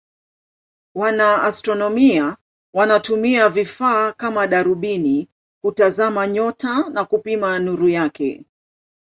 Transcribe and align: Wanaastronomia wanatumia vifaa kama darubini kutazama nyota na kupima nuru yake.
Wanaastronomia 0.95 2.37
wanatumia 2.73 3.49
vifaa 3.49 4.11
kama 4.13 4.47
darubini 4.47 5.27
kutazama 5.63 6.27
nyota 6.27 6.89
na 6.89 7.05
kupima 7.05 7.59
nuru 7.59 7.89
yake. 7.89 8.45